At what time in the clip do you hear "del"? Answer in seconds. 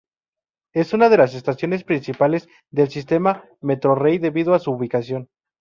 2.71-2.89